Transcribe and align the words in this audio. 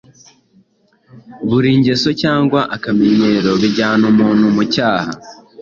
buri 1.49 1.69
ngeso 1.79 2.09
cyangwa 2.21 2.59
akamenyero 2.75 3.49
bijyana 3.61 4.03
umuntu 4.13 4.45
mu 4.55 4.63
cyaha 4.73 5.11